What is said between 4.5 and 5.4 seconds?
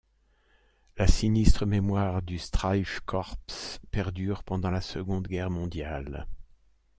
la Seconde